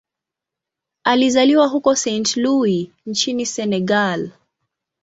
[1.03, 4.31] Alizaliwa huko Saint-Louis nchini Senegal.